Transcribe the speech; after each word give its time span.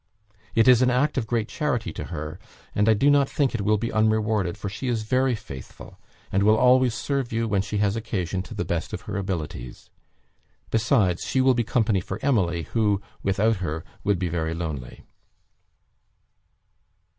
"It 0.55 0.67
is 0.67 0.81
an 0.81 0.89
act 0.89 1.15
of 1.19 1.27
great 1.27 1.47
charity 1.47 1.93
to 1.93 2.05
her, 2.05 2.39
and 2.73 2.89
I 2.89 2.95
do 2.95 3.11
not 3.11 3.29
think 3.29 3.53
it 3.53 3.61
will 3.61 3.77
be 3.77 3.91
unrewarded, 3.93 4.57
for 4.57 4.67
she 4.67 4.87
is 4.87 5.03
very 5.03 5.35
faithful, 5.35 5.99
and 6.31 6.41
will 6.41 6.57
always 6.57 6.95
serve 6.95 7.31
you, 7.31 7.47
when 7.47 7.61
she 7.61 7.77
has 7.77 7.95
occasion, 7.95 8.41
to 8.41 8.55
the 8.55 8.65
best 8.65 8.93
of 8.93 9.01
her 9.01 9.15
abilities; 9.15 9.91
besides, 10.71 11.21
she 11.23 11.39
will 11.39 11.53
be 11.53 11.63
company 11.63 12.01
for 12.01 12.17
Emily, 12.23 12.63
who, 12.63 12.99
without 13.21 13.57
her, 13.57 13.83
would 14.03 14.17
be 14.17 14.27
very 14.27 14.55
lonely." 14.55 15.03